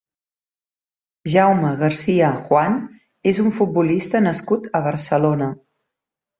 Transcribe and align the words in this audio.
Jaume 1.33 1.73
Garcia 1.81 2.31
Juan 2.47 2.79
és 3.35 3.43
un 3.47 3.55
futbolista 3.61 4.25
nascut 4.31 4.69
a 4.77 4.85
Barcelona. 4.91 5.55